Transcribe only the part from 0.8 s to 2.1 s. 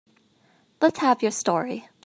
Let's have your story.